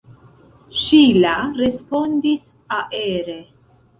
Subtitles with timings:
[0.83, 3.39] Ŝila respondis aere.